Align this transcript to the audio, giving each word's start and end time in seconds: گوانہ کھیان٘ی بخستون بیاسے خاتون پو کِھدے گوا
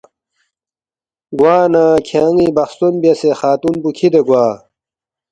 گوانہ 1.39 1.85
کھیان٘ی 2.07 2.47
بخستون 2.57 2.93
بیاسے 3.01 3.29
خاتون 3.39 3.75
پو 3.81 3.89
کِھدے 3.97 4.21
گوا 4.27 4.45